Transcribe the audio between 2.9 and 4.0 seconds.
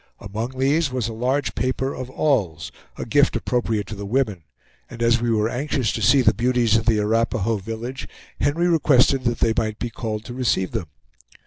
a gift appropriate to